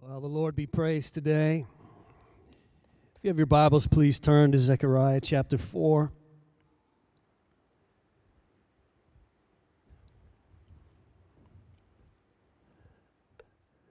[0.00, 1.66] Well, the Lord be praised today.
[3.16, 6.12] If you have your Bibles, please turn to Zechariah chapter 4.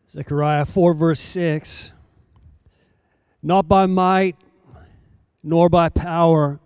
[0.09, 1.91] Zechariah 4, verse 6.
[3.43, 4.37] Not by might,
[5.43, 6.61] nor by power,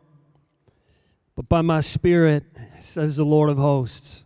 [1.35, 2.43] but by my Spirit,
[2.79, 4.23] says the Lord of hosts.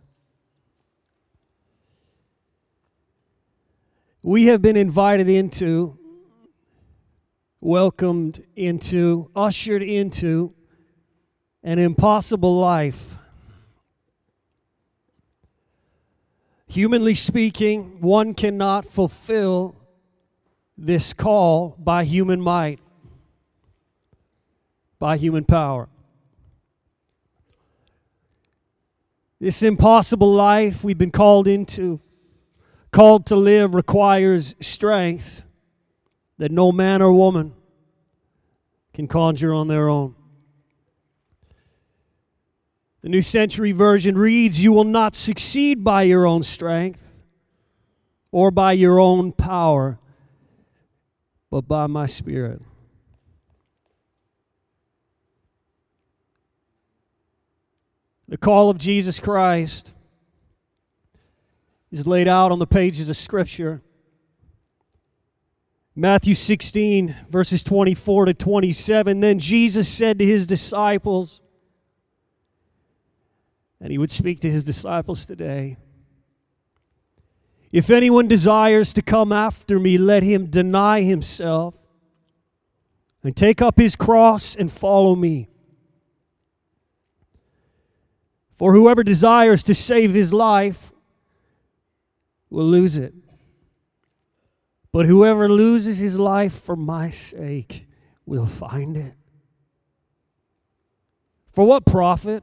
[4.26, 5.96] We have been invited into,
[7.60, 10.52] welcomed into, ushered into
[11.62, 13.18] an impossible life.
[16.66, 19.76] Humanly speaking, one cannot fulfill
[20.76, 22.80] this call by human might,
[24.98, 25.88] by human power.
[29.38, 32.00] This impossible life we've been called into,
[32.90, 35.42] called to live, requires strength
[36.38, 37.54] that no man or woman
[38.94, 40.14] can conjure on their own.
[43.02, 47.22] The New Century Version reads You will not succeed by your own strength
[48.32, 49.98] or by your own power,
[51.50, 52.60] but by my Spirit.
[58.28, 59.94] The call of Jesus Christ
[61.90, 63.82] is laid out on the pages of Scripture.
[65.94, 69.20] Matthew 16, verses 24 to 27.
[69.20, 71.40] Then Jesus said to his disciples,
[73.80, 75.76] and he would speak to his disciples today
[77.72, 81.74] If anyone desires to come after me, let him deny himself
[83.22, 85.48] and take up his cross and follow me.
[88.54, 90.92] For whoever desires to save his life
[92.50, 93.14] will lose it.
[94.92, 97.86] But whoever loses his life for my sake
[98.24, 99.14] will find it.
[101.52, 102.42] For what profit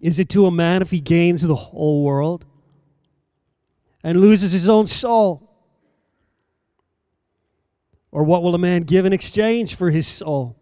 [0.00, 2.44] is it to a man if he gains the whole world
[4.02, 5.48] and loses his own soul?
[8.10, 10.58] Or what will a man give in exchange for his soul?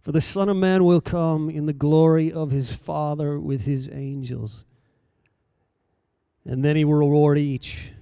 [0.00, 3.90] For the Son of Man will come in the glory of his Father with his
[3.92, 4.64] angels.
[6.44, 7.92] And then he will reward each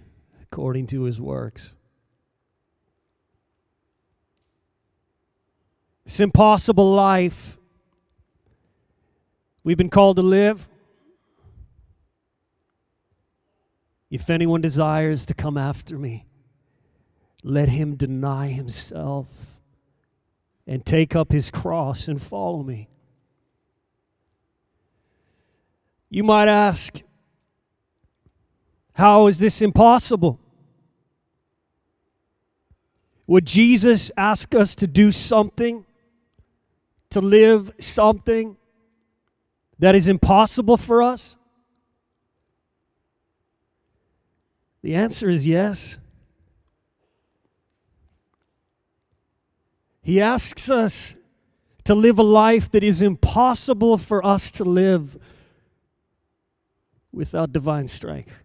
[0.43, 1.75] according to his works.
[6.04, 7.59] This impossible life
[9.62, 10.69] we've been called to live.
[14.10, 16.25] If anyone desires to come after me,
[17.43, 19.59] let him deny himself
[20.66, 22.88] and take up his cross and follow me.
[26.09, 27.03] You might ask,
[28.98, 30.41] how is this impossible?
[33.28, 35.86] Would Jesus ask us to do something,
[37.10, 38.56] to live something
[39.78, 41.36] that is impossible for us?
[44.82, 45.98] The answer is yes.
[50.03, 51.15] He asks us
[51.84, 55.16] to live a life that is impossible for us to live
[57.12, 58.42] without divine strength.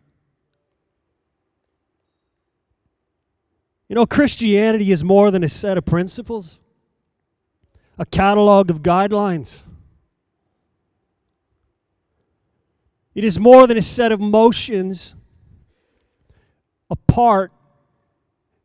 [3.93, 6.61] You know, Christianity is more than a set of principles,
[7.99, 9.65] a catalog of guidelines.
[13.13, 15.13] It is more than a set of motions,
[16.89, 17.51] a part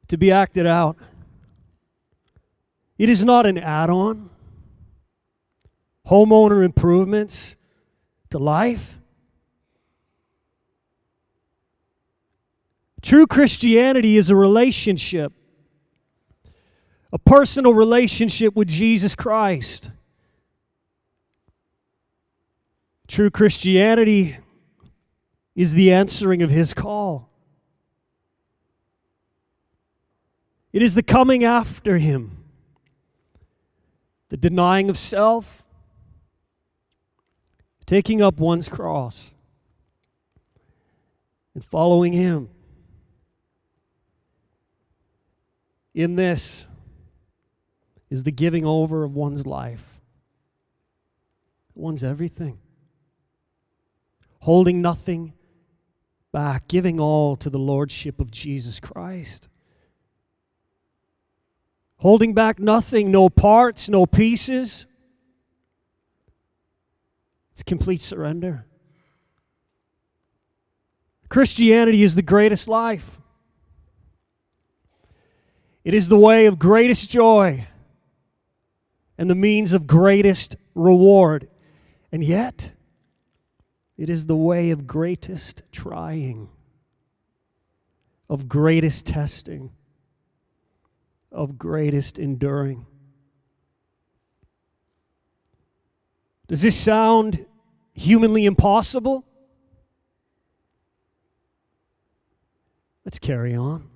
[0.06, 0.96] to be acted out.
[2.96, 4.30] It is not an add on,
[6.06, 7.54] homeowner improvements
[8.30, 8.97] to life.
[13.00, 15.32] True Christianity is a relationship,
[17.12, 19.90] a personal relationship with Jesus Christ.
[23.06, 24.38] True Christianity
[25.54, 27.30] is the answering of his call.
[30.72, 32.44] It is the coming after him,
[34.28, 35.64] the denying of self,
[37.86, 39.32] taking up one's cross,
[41.54, 42.50] and following him.
[45.98, 46.68] In this
[48.08, 49.98] is the giving over of one's life,
[51.74, 52.60] one's everything,
[54.38, 55.32] holding nothing
[56.30, 59.48] back, giving all to the Lordship of Jesus Christ.
[61.96, 64.86] Holding back nothing, no parts, no pieces.
[67.50, 68.66] It's complete surrender.
[71.28, 73.18] Christianity is the greatest life.
[75.88, 77.66] It is the way of greatest joy
[79.16, 81.48] and the means of greatest reward.
[82.12, 82.74] And yet,
[83.96, 86.50] it is the way of greatest trying,
[88.28, 89.70] of greatest testing,
[91.32, 92.84] of greatest enduring.
[96.48, 97.46] Does this sound
[97.94, 99.24] humanly impossible?
[103.06, 103.88] Let's carry on.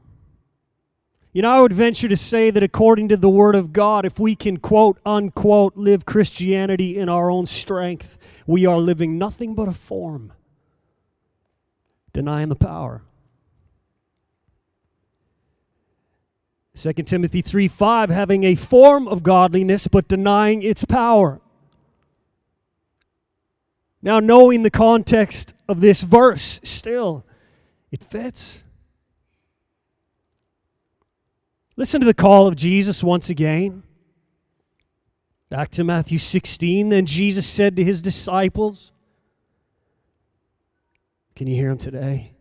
[1.32, 4.18] You know, I would venture to say that according to the Word of God, if
[4.18, 9.66] we can quote unquote live Christianity in our own strength, we are living nothing but
[9.66, 10.34] a form,
[12.12, 13.02] denying the power.
[16.74, 21.40] 2 Timothy 3 5, having a form of godliness but denying its power.
[24.02, 27.24] Now, knowing the context of this verse, still,
[27.90, 28.64] it fits.
[31.82, 33.82] Listen to the call of Jesus once again.
[35.48, 36.90] Back to Matthew 16.
[36.90, 38.92] Then Jesus said to his disciples,
[41.34, 42.34] Can you hear him today?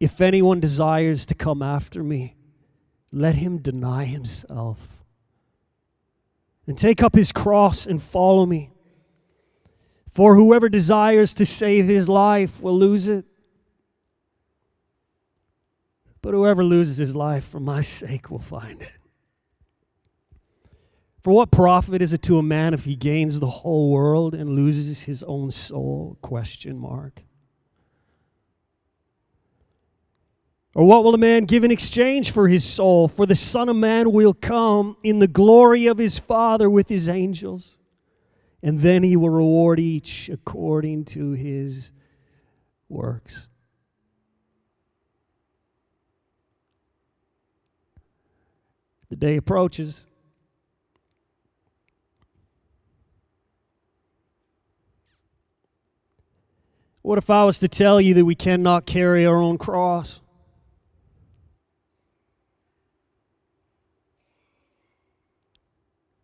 [0.00, 2.36] If anyone desires to come after me,
[3.12, 5.04] let him deny himself
[6.66, 8.72] and take up his cross and follow me.
[10.08, 13.26] For whoever desires to save his life will lose it.
[16.22, 18.92] But whoever loses his life for my sake will find it.
[21.20, 24.56] For what profit is it to a man if he gains the whole world and
[24.56, 26.16] loses his own soul?
[26.20, 27.24] Question mark.
[30.74, 33.06] Or what will a man give in exchange for his soul?
[33.06, 37.08] For the Son of Man will come in the glory of his Father with his
[37.08, 37.76] angels,
[38.62, 41.92] and then he will reward each according to his
[42.88, 43.48] works.
[49.12, 50.06] The day approaches.
[57.02, 60.22] What if I was to tell you that we cannot carry our own cross?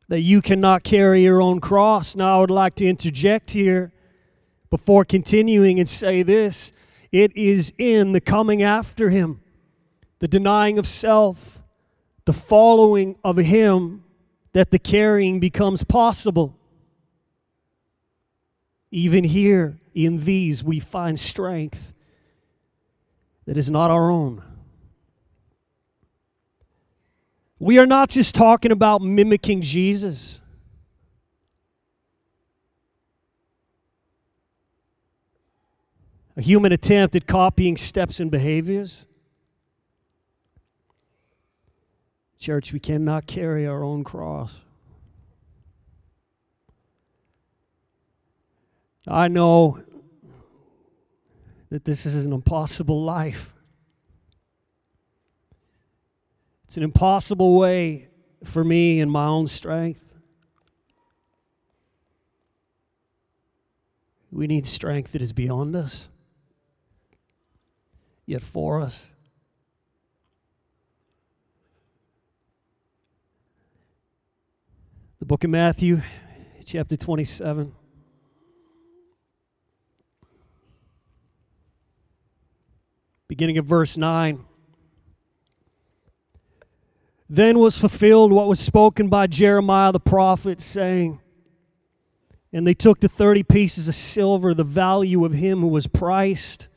[0.09, 2.17] That you cannot carry your own cross.
[2.17, 3.93] Now, I would like to interject here
[4.71, 6.73] before continuing and say this
[7.13, 9.43] it is in the coming after Him,
[10.21, 11.58] the denying of self,
[12.29, 14.05] the following of Him
[14.53, 16.55] that the carrying becomes possible.
[18.91, 21.95] Even here in these, we find strength
[23.47, 24.43] that is not our own.
[27.59, 30.43] We are not just talking about mimicking Jesus.
[36.37, 39.07] A human attempt at copying steps and behaviors.
[42.39, 44.61] Church, we cannot carry our own cross.
[49.07, 49.83] I know
[51.71, 53.53] that this is an impossible life.
[56.65, 58.09] It's an impossible way
[58.45, 60.15] for me in my own strength.
[64.31, 66.11] We need strength that is beyond us,
[68.27, 69.11] yet for us.
[75.19, 76.01] The book of Matthew,
[76.65, 77.75] chapter 27.
[83.27, 84.45] Beginning of verse 9.
[87.29, 91.21] Then was fulfilled what was spoken by Jeremiah the prophet, saying,
[92.53, 96.69] And they took the thirty pieces of silver, the value of him who was priced,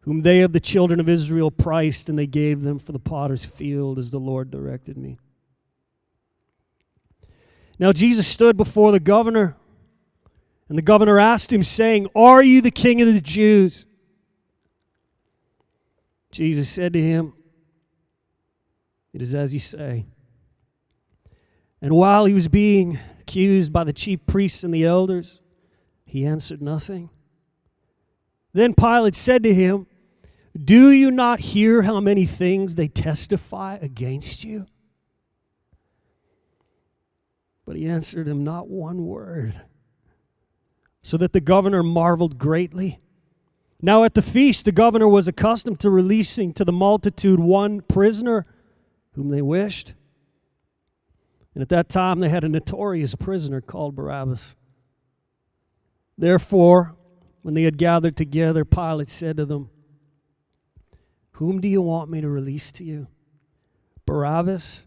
[0.00, 3.44] whom they of the children of Israel priced, and they gave them for the potter's
[3.44, 5.18] field, as the Lord directed me.
[7.80, 9.56] Now Jesus stood before the governor,
[10.68, 13.86] and the governor asked him, saying, Are you the king of the Jews?
[16.30, 17.32] Jesus said to him,
[19.14, 20.04] It is as you say.
[21.80, 25.40] And while he was being accused by the chief priests and the elders,
[26.04, 27.08] he answered nothing.
[28.52, 29.86] Then Pilate said to him,
[30.54, 34.66] Do you not hear how many things they testify against you?
[37.70, 39.60] But he answered him not one word.
[41.02, 42.98] So that the governor marveled greatly.
[43.80, 48.44] Now at the feast, the governor was accustomed to releasing to the multitude one prisoner
[49.12, 49.94] whom they wished.
[51.54, 54.56] And at that time, they had a notorious prisoner called Barabbas.
[56.18, 56.96] Therefore,
[57.42, 59.70] when they had gathered together, Pilate said to them,
[61.34, 63.06] Whom do you want me to release to you?
[64.06, 64.86] Barabbas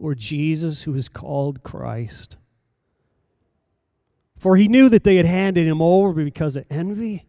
[0.00, 2.36] or Jesus, who is called Christ?
[4.36, 7.26] For he knew that they had handed him over because of envy.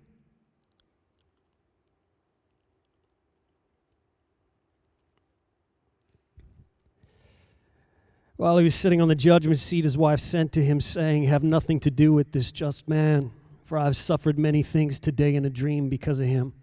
[8.37, 11.43] While he was sitting on the judgment seat, his wife sent to him, saying, Have
[11.43, 13.31] nothing to do with this just man,
[13.65, 16.53] for I have suffered many things today in a dream because of him.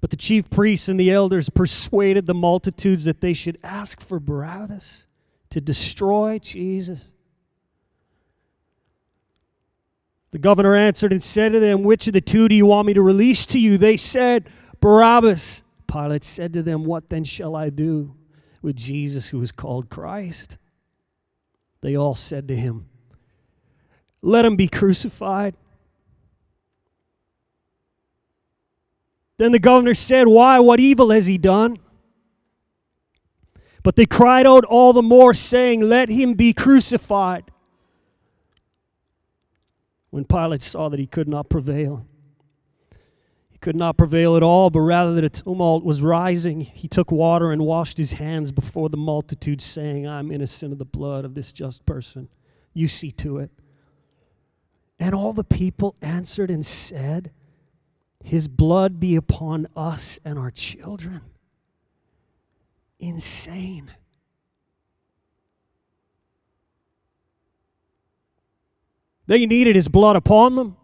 [0.00, 4.20] But the chief priests and the elders persuaded the multitudes that they should ask for
[4.20, 5.04] Barabbas
[5.50, 7.12] to destroy Jesus.
[10.30, 12.94] The governor answered and said to them, Which of the two do you want me
[12.94, 13.78] to release to you?
[13.78, 14.48] They said,
[14.80, 15.62] Barabbas.
[15.86, 18.14] Pilate said to them, What then shall I do?
[18.62, 20.58] with Jesus, who is called Christ.
[21.80, 22.88] They all said to him,
[24.20, 25.54] Let him be crucified.
[29.38, 30.58] Then the governor said, Why?
[30.58, 31.78] What evil has he done?
[33.82, 37.44] But they cried out all the more, saying, Let him be crucified.
[40.10, 42.04] When Pilate saw that he could not prevail,
[43.48, 46.60] he could not prevail at all, but rather that a tumult was rising.
[46.60, 50.84] He took water and washed his hands before the multitude, saying, I'm innocent of the
[50.84, 52.28] blood of this just person.
[52.74, 53.50] You see to it.
[54.98, 57.30] And all the people answered and said,
[58.24, 61.22] His blood be upon us and our children.
[62.98, 63.90] Insane.
[69.26, 70.76] They needed his blood upon them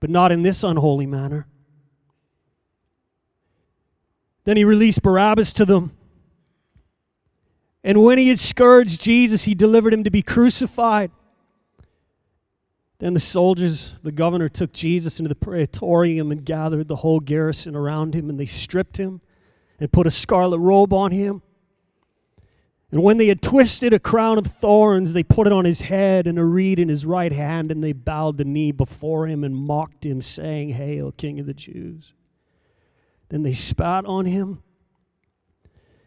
[0.00, 1.46] but not in this unholy manner.
[4.44, 5.92] Then he released Barabbas to them.
[7.84, 11.10] And when he had scourged Jesus, he delivered him to be crucified.
[12.98, 17.76] Then the soldiers, the governor, took Jesus into the praetorium and gathered the whole garrison
[17.76, 19.20] around him, and they stripped him
[19.78, 21.42] and put a scarlet robe on him
[22.90, 26.26] and when they had twisted a crown of thorns, they put it on his head
[26.26, 29.54] and a reed in his right hand, and they bowed the knee before him and
[29.54, 32.14] mocked him, saying, Hail, King of the Jews.
[33.28, 34.62] Then they spat on him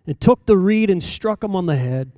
[0.08, 2.14] and took the reed and struck him on the head.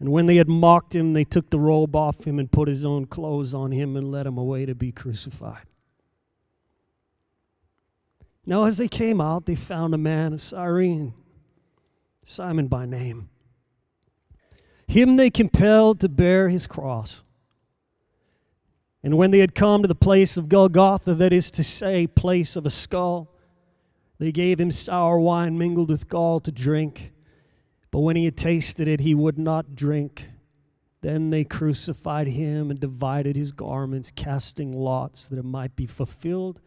[0.00, 2.86] And when they had mocked him, they took the robe off him and put his
[2.86, 5.66] own clothes on him and led him away to be crucified.
[8.46, 11.12] Now, as they came out, they found a man of Cyrene,
[12.24, 13.28] Simon by name.
[14.88, 17.22] Him they compelled to bear his cross.
[19.02, 22.56] And when they had come to the place of Golgotha, that is to say, place
[22.56, 23.32] of a skull,
[24.18, 27.12] they gave him sour wine mingled with gall to drink.
[27.90, 30.28] But when he had tasted it, he would not drink.
[31.00, 36.60] Then they crucified him and divided his garments, casting lots that it might be fulfilled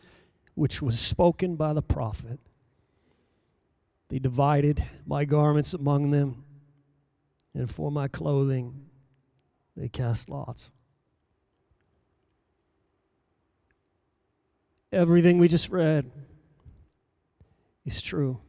[0.56, 2.40] which was spoken by the prophet.
[4.10, 6.44] They divided my garments among them,
[7.54, 8.86] and for my clothing
[9.76, 10.72] they cast lots.
[14.92, 16.12] Everything we just read
[17.84, 18.40] is true.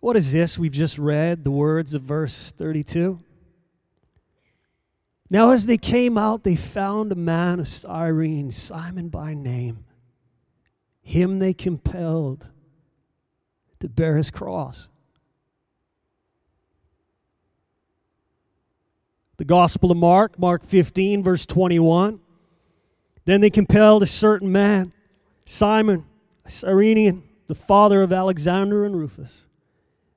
[0.00, 1.44] What is this we've just read?
[1.44, 3.20] The words of verse 32?
[5.28, 9.84] Now, as they came out, they found a man of Cyrene, Simon by name.
[11.02, 12.48] Him they compelled
[13.78, 14.88] to bear his cross.
[19.36, 22.20] The Gospel of Mark, Mark 15, verse 21.
[23.24, 24.92] Then they compelled a certain man,
[25.44, 26.04] Simon,
[26.44, 29.46] a Cyrenian, the father of Alexander and Rufus,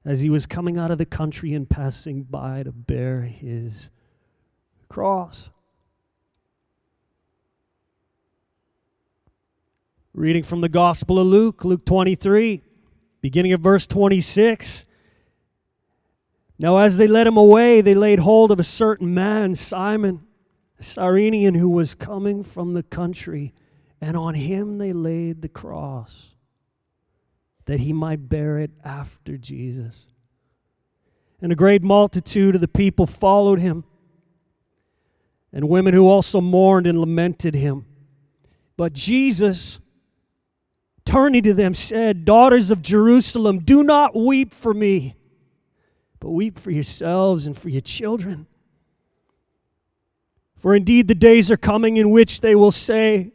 [0.05, 3.89] as he was coming out of the country and passing by to bear his
[4.89, 5.49] cross.
[10.13, 12.61] Reading from the Gospel of Luke, Luke 23,
[13.21, 14.85] beginning of verse 26.
[16.59, 20.27] Now, as they led him away, they laid hold of a certain man, Simon,
[20.79, 23.53] a Cyrenian, who was coming from the country,
[23.99, 26.32] and on him they laid the cross,
[27.65, 30.07] that he might bear it after Jesus.
[31.41, 33.83] And a great multitude of the people followed him
[35.53, 37.85] and women who also mourned and lamented him.
[38.75, 39.79] But Jesus,
[41.05, 45.15] turning to them, said, Daughters of Jerusalem, do not weep for me,
[46.19, 48.47] but weep for yourselves and for your children.
[50.57, 53.33] For indeed the days are coming in which they will say,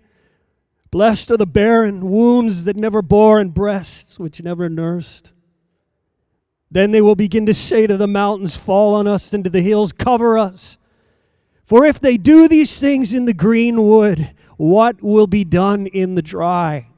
[0.91, 5.35] Blessed are the barren, wombs that never bore, and breasts which never nursed.
[6.71, 9.63] Then they will begin to say to the mountains, Fall on us, and to the
[9.63, 10.79] hills, cover us.
[11.65, 16.15] For if they do these things in the green wood, what will be done in
[16.15, 16.89] the dry?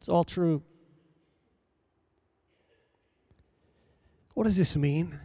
[0.00, 0.62] It's all true.
[4.38, 5.18] What does this mean?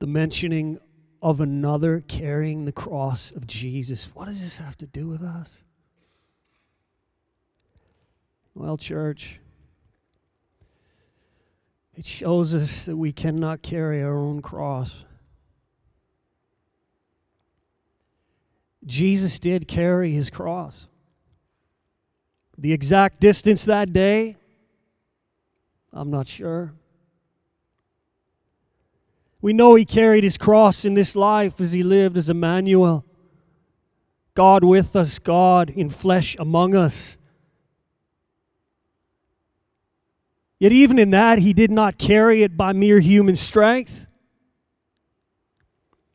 [0.00, 0.78] The mentioning
[1.22, 4.10] of another carrying the cross of Jesus.
[4.12, 5.62] What does this have to do with us?
[8.54, 9.40] Well, church,
[11.94, 15.06] it shows us that we cannot carry our own cross.
[18.84, 20.90] Jesus did carry his cross.
[22.58, 24.36] The exact distance that day,
[25.94, 26.74] I'm not sure.
[29.40, 33.04] We know he carried his cross in this life as he lived as Emmanuel.
[34.34, 37.16] God with us, God in flesh among us.
[40.58, 44.06] Yet, even in that, he did not carry it by mere human strength.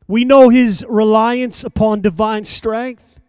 [0.07, 3.19] We know his reliance upon divine strength.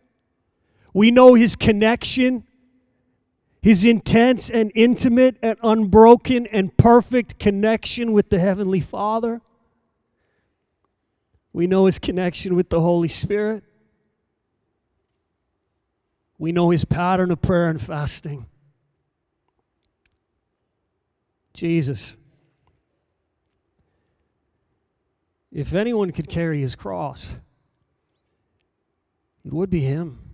[0.95, 2.45] We know his connection,
[3.63, 9.43] his intense and intimate and unbroken and perfect connection with the Heavenly Father.
[11.53, 13.65] We know his connection with the Holy Spirit.
[16.39, 18.47] We know his pattern of prayer and fasting.
[21.53, 22.17] Jesus.
[25.53, 27.35] If anyone could carry his cross,
[29.45, 30.30] it would be him.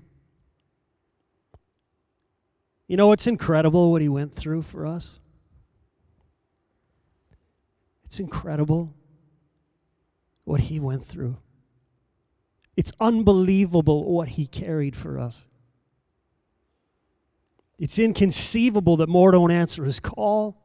[2.89, 5.19] You know, it's incredible what he went through for us.
[8.05, 8.95] It's incredible
[10.45, 11.37] what he went through.
[12.77, 15.45] It's unbelievable what he carried for us.
[17.79, 20.57] It's inconceivable that more don't answer his call.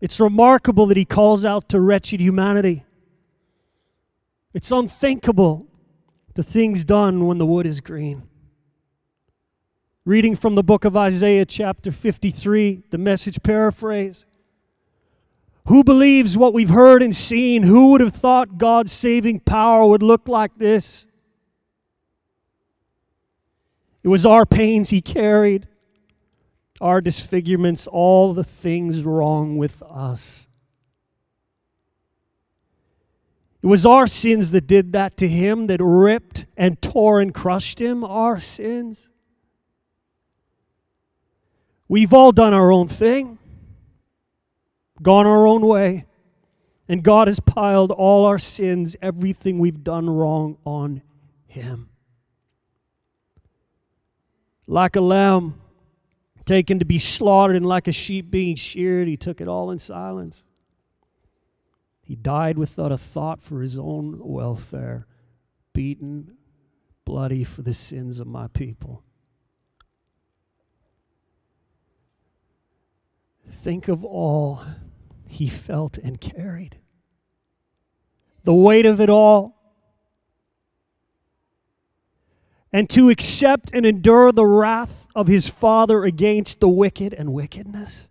[0.00, 2.84] It's remarkable that he calls out to wretched humanity.
[4.54, 5.66] It's unthinkable
[6.34, 8.28] the things done when the wood is green.
[10.06, 14.24] Reading from the book of Isaiah, chapter 53, the message paraphrase.
[15.66, 17.64] Who believes what we've heard and seen?
[17.64, 21.06] Who would have thought God's saving power would look like this?
[24.04, 25.66] It was our pains he carried
[26.80, 30.46] our disfigurements, all the things wrong with us.
[33.60, 37.80] It was our sins that did that to him, that ripped and tore and crushed
[37.80, 39.10] him, our sins.
[41.88, 43.38] We've all done our own thing,
[45.00, 46.06] gone our own way,
[46.88, 51.02] and God has piled all our sins, everything we've done wrong, on
[51.46, 51.88] him.
[54.66, 55.60] Like a lamb
[56.44, 59.78] taken to be slaughtered, and like a sheep being sheared, he took it all in
[59.78, 60.44] silence.
[62.02, 65.06] He died without a thought for his own welfare,
[65.72, 66.36] beaten,
[67.04, 69.02] bloody for the sins of my people.
[73.48, 74.64] Think of all
[75.26, 76.78] he felt and carried.
[78.44, 79.56] The weight of it all
[82.72, 88.08] and to accept and endure the wrath of his Father against the wicked and wickedness.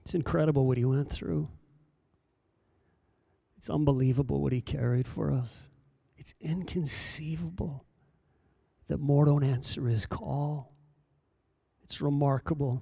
[0.00, 1.48] It's incredible what he went through.
[3.58, 5.62] It's unbelievable what he carried for us.
[6.16, 7.84] It's inconceivable
[8.86, 10.71] that more don't answer his call.
[11.92, 12.80] It's remarkable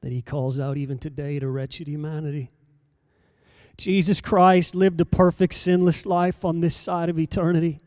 [0.00, 2.52] that he calls out even today to wretched humanity.
[3.76, 7.80] Jesus Christ lived a perfect, sinless life on this side of eternity.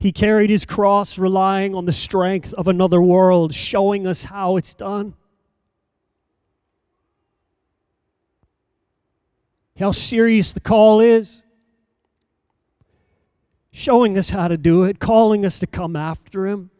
[0.00, 4.74] He carried his cross relying on the strength of another world, showing us how it's
[4.74, 5.14] done.
[9.78, 11.44] How serious the call is.
[13.70, 16.72] Showing us how to do it, calling us to come after him,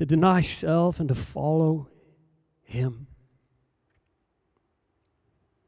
[0.00, 1.86] to deny self and to follow
[2.62, 3.06] him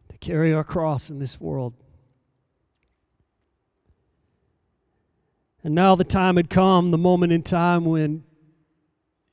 [0.09, 1.75] to carry our cross in this world.
[5.63, 8.25] And now the time had come, the moment in time when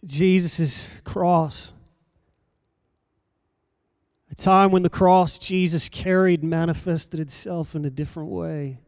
[0.03, 1.73] Jesus' cross,
[4.29, 8.79] a time when the cross Jesus carried manifested itself in a different way.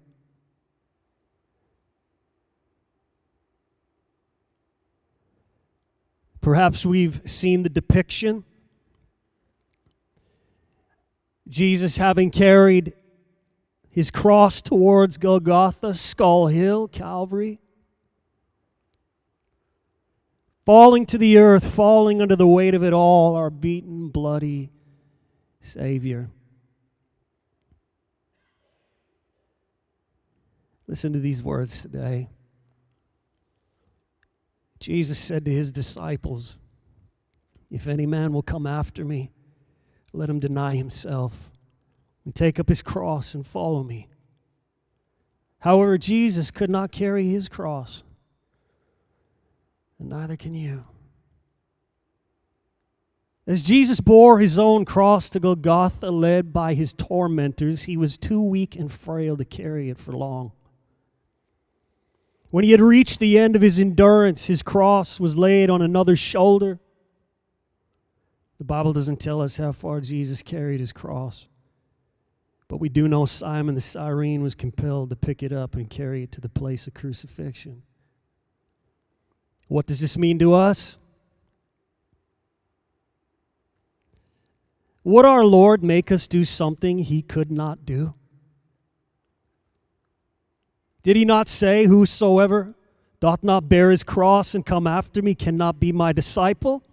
[6.42, 8.44] Perhaps we've seen the depiction
[11.52, 12.94] Jesus, having carried
[13.90, 17.60] his cross towards Golgotha, Skull Hill, Calvary,
[20.66, 24.72] falling to the earth, falling under the weight of it all, our beaten, bloody
[25.60, 26.30] Savior.
[30.88, 32.30] Listen to these words today.
[34.82, 36.60] Jesus said to his disciples,
[37.70, 39.32] If any man will come after me,
[40.12, 41.52] let him deny himself
[42.26, 44.08] and take up his cross and follow me.
[45.60, 48.04] However, Jesus could not carry his cross,
[50.00, 50.86] and neither can you.
[53.46, 58.42] As Jesus bore his own cross to Golgotha, led by his tormentors, he was too
[58.42, 60.54] weak and frail to carry it for long.
[62.52, 66.20] When he had reached the end of his endurance, his cross was laid on another's
[66.20, 66.80] shoulder.
[68.58, 71.48] The Bible doesn't tell us how far Jesus carried his cross.
[72.68, 76.24] But we do know Simon the Cyrene was compelled to pick it up and carry
[76.24, 77.84] it to the place of crucifixion.
[79.68, 80.98] What does this mean to us?
[85.04, 88.14] Would our Lord make us do something he could not do?
[91.04, 92.76] Did he not say, Whosoever
[93.20, 96.84] doth not bear his cross and come after me cannot be my disciple?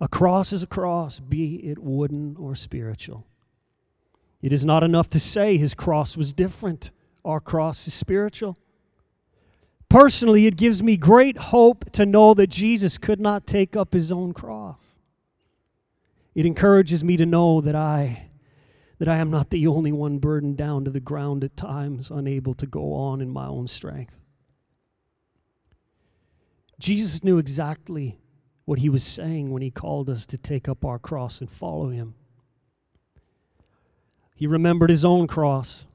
[0.00, 3.26] A cross is a cross, be it wooden or spiritual.
[4.42, 6.92] It is not enough to say his cross was different.
[7.24, 8.58] Our cross is spiritual.
[9.88, 14.12] Personally, it gives me great hope to know that Jesus could not take up his
[14.12, 14.88] own cross.
[16.34, 18.25] It encourages me to know that I
[18.98, 22.54] that I am not the only one burdened down to the ground at times, unable
[22.54, 24.22] to go on in my own strength.
[26.78, 28.18] Jesus knew exactly
[28.64, 31.88] what he was saying when he called us to take up our cross and follow
[31.88, 32.14] him.
[34.34, 35.86] He remembered his own cross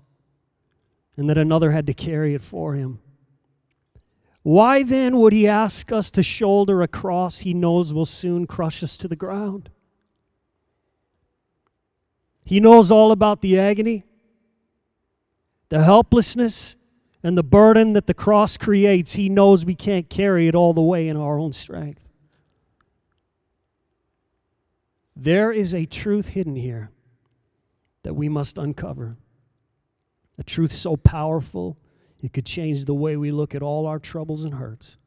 [1.17, 2.99] and that another had to carry it for him.
[4.43, 8.81] Why then would he ask us to shoulder a cross he knows will soon crush
[8.81, 9.69] us to the ground?
[12.43, 14.03] He knows all about the agony,
[15.69, 16.75] the helplessness,
[17.23, 19.13] and the burden that the cross creates.
[19.13, 22.07] He knows we can't carry it all the way in our own strength.
[25.15, 26.89] There is a truth hidden here
[28.03, 29.17] that we must uncover.
[30.39, 31.77] A truth so powerful,
[32.23, 34.97] it could change the way we look at all our troubles and hurts.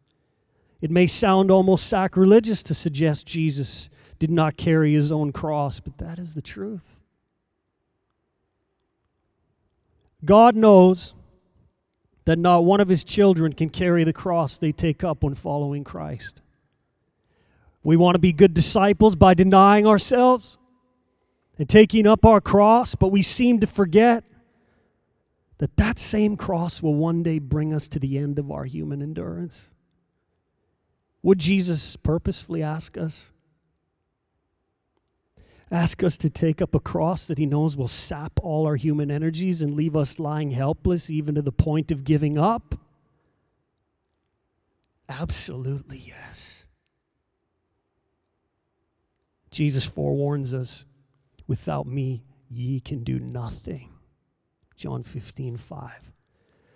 [0.81, 5.99] It may sound almost sacrilegious to suggest Jesus did not carry his own cross, but
[5.99, 7.01] that is the truth.
[10.25, 11.15] God knows
[12.25, 15.85] that not one of his children can carry the cross they take up when following
[15.85, 16.41] Christ.
[17.83, 20.59] We want to be good disciples by denying ourselves
[21.59, 24.25] and taking up our cross, but we seem to forget
[25.59, 29.03] that that same cross will one day bring us to the end of our human
[29.03, 29.71] endurance.
[31.23, 33.33] Would Jesus purposefully ask us?
[35.75, 39.11] Ask us to take up a cross that he knows will sap all our human
[39.11, 42.77] energies and leave us lying helpless, even to the point of giving up?
[45.09, 46.67] Absolutely, yes.
[49.51, 50.85] Jesus forewarns us
[51.47, 53.91] Without me, ye can do nothing.
[54.77, 56.13] John 15, 5.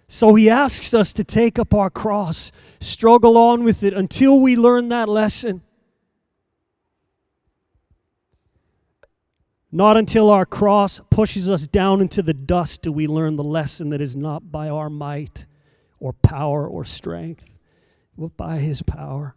[0.08, 4.56] So he asks us to take up our cross, struggle on with it until we
[4.56, 5.62] learn that lesson.
[9.70, 13.90] Not until our cross pushes us down into the dust do we learn the lesson
[13.90, 15.44] that is not by our might
[16.00, 17.52] or power or strength,
[18.16, 19.36] but by his power.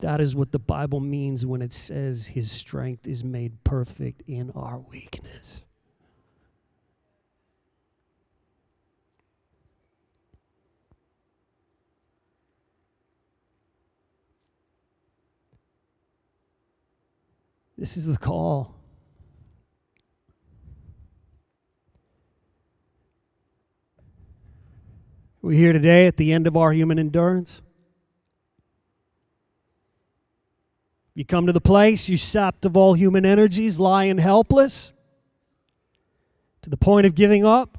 [0.00, 4.50] That is what the Bible means when it says his strength is made perfect in
[4.56, 5.64] our weakness.
[17.78, 18.81] This is the call.
[25.42, 27.62] We're here today at the end of our human endurance.
[31.14, 34.92] You come to the place, you sapped of all human energies, lying helpless
[36.62, 37.76] to the point of giving up.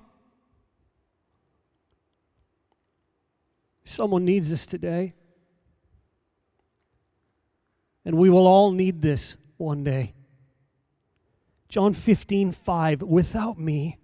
[3.86, 5.14] Someone needs this today.
[8.04, 10.14] And we will all need this one day.
[11.70, 13.02] John 15, 5.
[13.04, 14.00] Without me,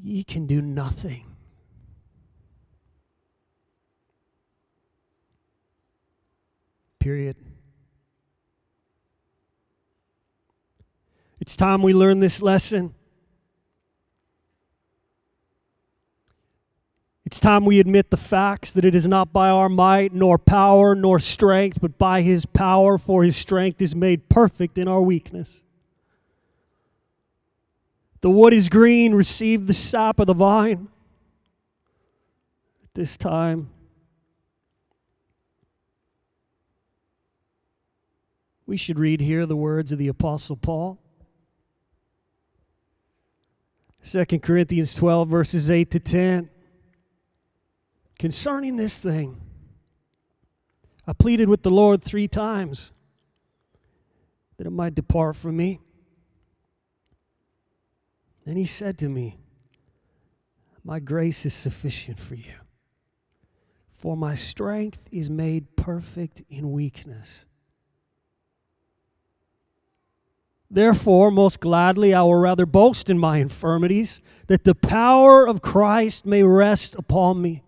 [0.00, 1.31] ye can do nothing.
[7.02, 7.34] Period.
[11.40, 12.94] It's time we learn this lesson.
[17.26, 20.94] It's time we admit the facts that it is not by our might, nor power,
[20.94, 25.64] nor strength, but by His power, for His strength is made perfect in our weakness.
[28.20, 30.86] The wood is green, receive the sap of the vine.
[32.84, 33.71] At this time,
[38.66, 40.98] we should read here the words of the Apostle Paul.
[44.04, 46.50] 2 Corinthians 12, verses 8 to 10.
[48.18, 49.40] Concerning this thing,
[51.06, 52.92] I pleaded with the Lord three times
[54.56, 55.80] that it might depart from me.
[58.44, 59.38] Then he said to me,
[60.84, 62.54] My grace is sufficient for you,
[63.92, 67.44] for my strength is made perfect in weakness.
[70.74, 76.24] Therefore, most gladly, I will rather boast in my infirmities, that the power of Christ
[76.24, 77.62] may rest upon me.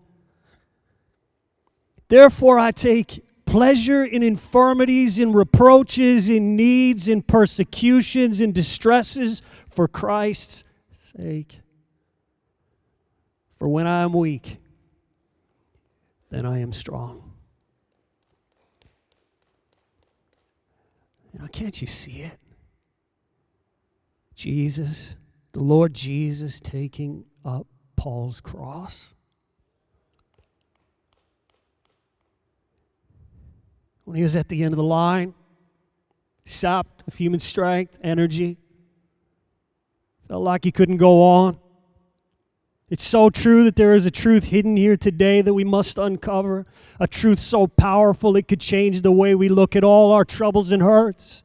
[2.07, 9.87] Therefore, I take pleasure in infirmities, in reproaches, in needs, in persecutions, in distresses for
[9.87, 10.63] Christ's
[10.99, 11.59] sake.
[13.57, 14.57] For when I am weak,
[16.31, 17.33] then I am strong.
[21.33, 22.39] You know, can't you see it?
[24.35, 25.15] Jesus,
[25.53, 29.13] the Lord Jesus taking up Paul's cross.
[34.03, 35.33] When he was at the end of the line,
[36.43, 38.57] sapped of human strength, energy,
[40.27, 41.57] felt like he couldn't go on.
[42.89, 46.67] It's so true that there is a truth hidden here today that we must uncover.
[46.99, 50.71] A truth so powerful it could change the way we look at all our troubles
[50.71, 51.43] and hurts.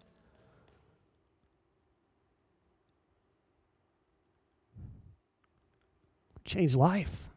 [6.50, 7.28] Change life.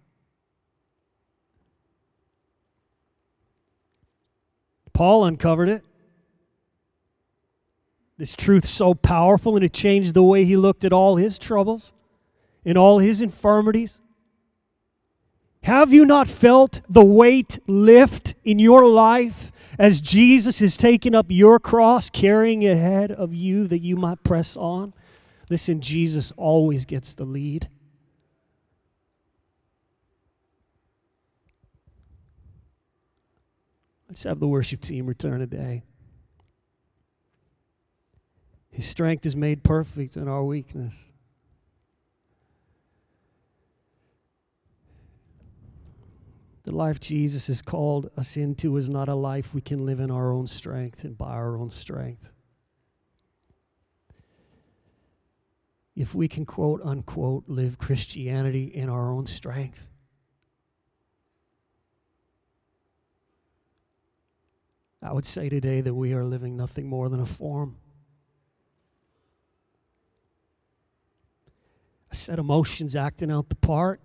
[4.92, 5.84] Paul uncovered it.
[8.18, 11.94] This truth so powerful, and it changed the way he looked at all his troubles
[12.66, 14.02] and all his infirmities.
[15.62, 21.28] Have you not felt the weight lift in your life as Jesus has taken up
[21.30, 24.92] your cross, carrying ahead of you that you might press on?
[25.52, 27.70] Listen, Jesus always gets the lead.
[34.14, 35.82] Let's have the worship team return today.
[38.70, 41.06] His strength is made perfect in our weakness.
[46.62, 50.12] The life Jesus has called us into is not a life we can live in
[50.12, 52.32] our own strength and by our own strength.
[55.96, 59.90] If we can, quote unquote, live Christianity in our own strength,
[65.04, 67.76] I would say today that we are living nothing more than a form.
[72.10, 74.00] A set of motions acting out the part,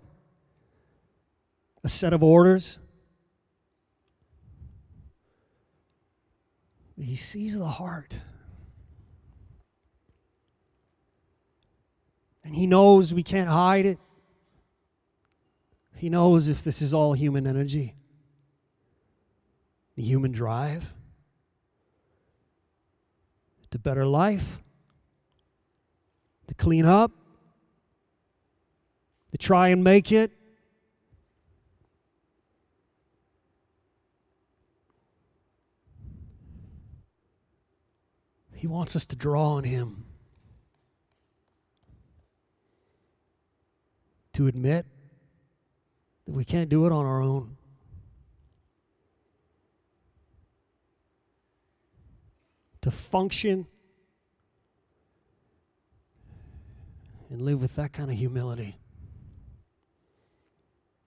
[1.85, 2.79] a set of orders.
[6.99, 8.19] He sees the heart.
[12.43, 13.99] And he knows we can't hide it.
[15.95, 17.95] He knows if this is all human energy
[19.99, 20.93] the human drive
[23.69, 24.61] to better life,
[26.47, 27.11] to clean up,
[29.29, 30.31] to try and make it.
[38.53, 40.05] He wants us to draw on Him.
[44.31, 44.85] To admit
[46.25, 47.57] that we can't do it on our own.
[52.81, 53.67] To function
[57.29, 58.77] and live with that kind of humility,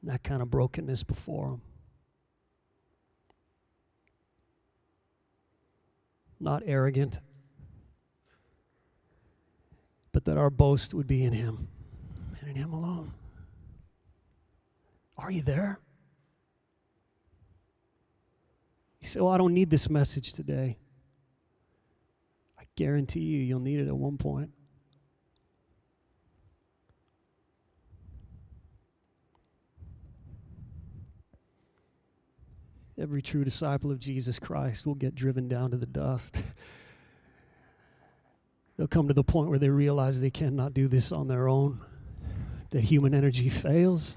[0.02, 1.62] that kind of brokenness before Him.
[6.38, 7.20] Not arrogant,
[10.10, 11.68] but that our boast would be in Him
[12.40, 13.12] and in Him alone.
[15.16, 15.78] Are you there?
[19.00, 20.78] You say, Well, I don't need this message today
[22.82, 24.50] guarantee you you'll need it at one point.
[32.98, 36.42] Every true disciple of Jesus Christ will get driven down to the dust.
[38.76, 41.78] They'll come to the point where they realize they cannot do this on their own,
[42.70, 44.16] that human energy fails.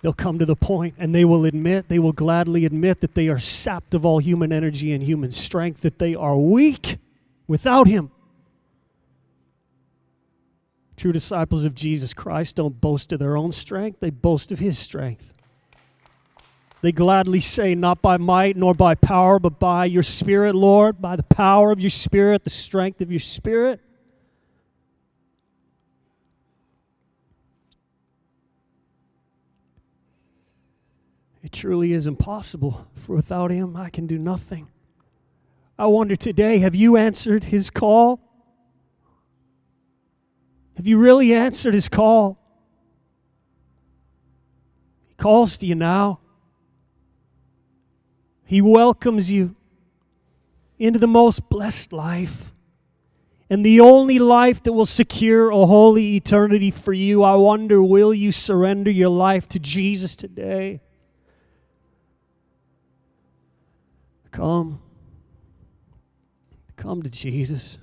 [0.00, 3.26] They'll come to the point and they will admit, they will gladly admit that they
[3.26, 6.98] are sapped of all human energy and human strength, that they are weak
[7.52, 8.10] without Him.
[10.96, 14.78] True disciples of Jesus Christ don't boast of their own strength, they boast of His
[14.78, 15.34] strength.
[16.80, 21.14] They gladly say, Not by might nor by power, but by your Spirit, Lord, by
[21.14, 23.80] the power of your Spirit, the strength of your Spirit.
[31.42, 34.70] It truly is impossible, for without Him, I can do nothing.
[35.82, 38.20] I wonder today, have you answered His call?
[40.76, 42.38] Have you really answered His call?
[45.08, 46.20] He calls to you now.
[48.44, 49.56] He welcomes you
[50.78, 52.52] into the most blessed life
[53.50, 57.24] and the only life that will secure a holy eternity for you.
[57.24, 60.80] I wonder, will you surrender your life to Jesus today?
[64.30, 64.78] Come.
[66.82, 67.78] Come to Jesus.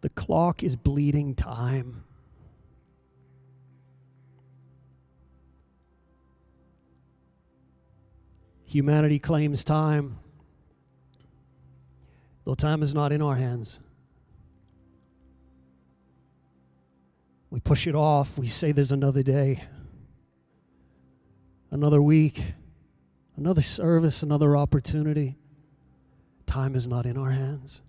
[0.00, 2.04] The clock is bleeding time.
[8.66, 10.20] Humanity claims time,
[12.44, 13.80] though time is not in our hands.
[17.50, 18.38] We push it off.
[18.38, 19.64] We say there's another day,
[21.72, 22.40] another week,
[23.36, 25.36] another service, another opportunity.
[26.46, 27.82] Time is not in our hands.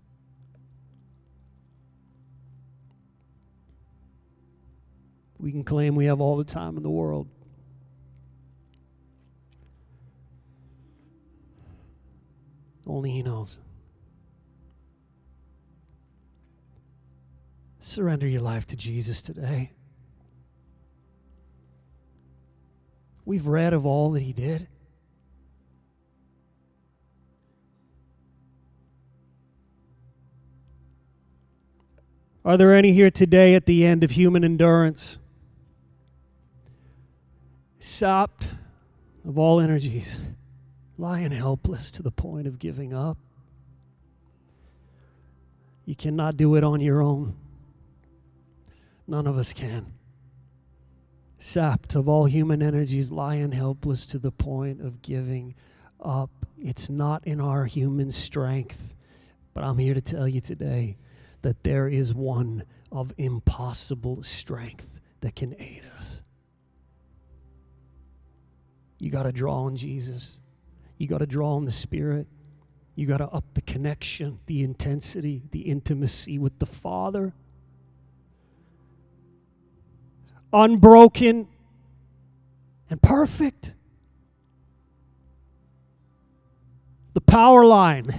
[5.39, 7.27] We can claim we have all the time in the world.
[12.87, 13.59] Only He knows.
[17.79, 19.71] Surrender your life to Jesus today.
[23.25, 24.67] We've read of all that He did.
[32.43, 35.17] Are there any here today at the end of human endurance?
[37.87, 38.49] Sapped
[39.23, 40.19] of all energies,
[40.97, 43.15] lying helpless to the point of giving up.
[45.85, 47.35] You cannot do it on your own.
[49.07, 49.93] None of us can.
[51.37, 55.53] Sapped of all human energies, lying helpless to the point of giving
[55.99, 56.31] up.
[56.57, 58.95] It's not in our human strength.
[59.53, 60.97] But I'm here to tell you today
[61.43, 66.14] that there is one of impossible strength that can aid us.
[68.97, 70.39] You got to draw on Jesus.
[70.97, 72.27] You got to draw on the Spirit.
[72.95, 77.33] You got to up the connection, the intensity, the intimacy with the Father.
[80.53, 81.47] Unbroken
[82.89, 83.73] and perfect.
[87.13, 88.05] The power line.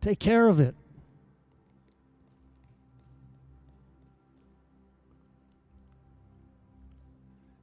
[0.00, 0.76] Take care of it.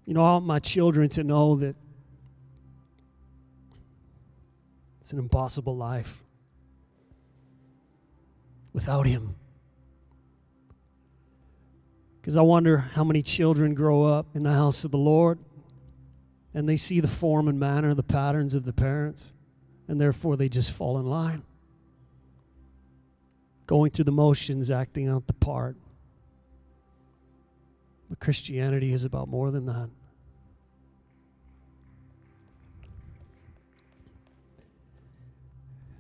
[0.06, 1.76] You know, I want my children to know that
[5.00, 6.24] it's an impossible life
[8.74, 9.36] without Him.
[12.20, 15.40] Because I wonder how many children grow up in the house of the Lord
[16.54, 19.34] and they see the form and manner, the patterns of the parents,
[19.88, 21.44] and therefore they just fall in line.
[23.66, 25.76] Going through the motions, acting out the part.
[28.14, 29.90] But Christianity is about more than that.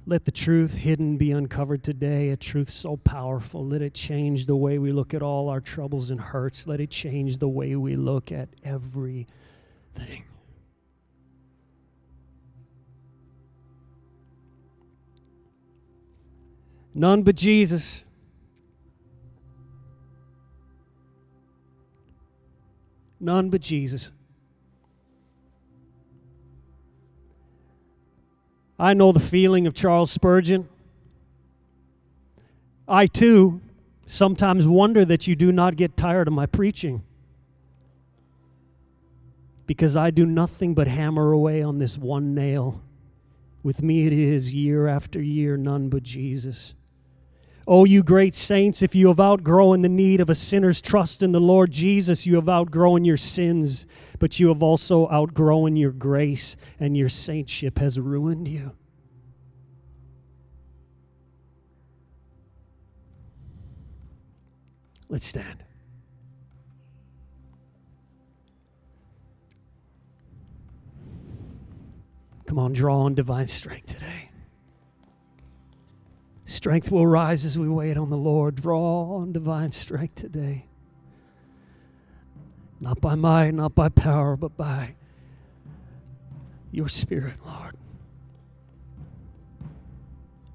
[0.05, 3.65] Let the truth hidden be uncovered today, a truth so powerful.
[3.65, 6.67] Let it change the way we look at all our troubles and hurts.
[6.67, 9.25] Let it change the way we look at everything.
[16.93, 18.05] None but Jesus.
[23.23, 24.11] None but Jesus.
[28.77, 30.67] I know the feeling of Charles Spurgeon.
[32.85, 33.61] I too
[34.05, 37.01] sometimes wonder that you do not get tired of my preaching
[39.67, 42.81] because I do nothing but hammer away on this one nail.
[43.63, 46.75] With me, it is year after year, none but Jesus.
[47.65, 51.31] Oh, you great saints, if you have outgrown the need of a sinner's trust in
[51.31, 53.85] the Lord Jesus, you have outgrown your sins,
[54.19, 58.73] but you have also outgrown your grace, and your saintship has ruined you.
[65.07, 65.63] Let's stand.
[72.45, 74.32] Come on, draw on divine strength today.
[76.45, 78.55] Strength will rise as we wait on the Lord.
[78.55, 80.65] Draw on divine strength today.
[82.79, 84.95] Not by might, not by power, but by
[86.71, 87.77] your spirit, Lord.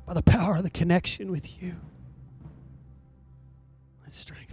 [0.05, 1.77] By the power of the connection with you.
[4.03, 4.48] Let strength.